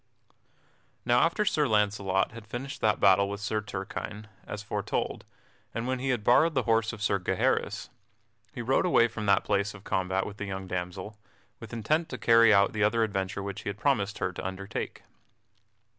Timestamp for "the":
6.55-6.63, 10.37-10.45, 12.73-12.81